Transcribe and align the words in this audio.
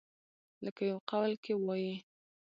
لکه 0.65 0.81
يو 0.91 0.97
قول 1.09 1.31
کښې 1.43 1.53
وائي۔ 1.65 1.91